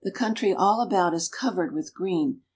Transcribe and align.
■>,• 0.07 0.11
1 0.21 0.33
try 0.33 0.51
all 0.51 0.81
about 0.81 1.13
is 1.13 1.29
covered 1.29 1.75
with 1.75 1.93
green. 1.93 2.41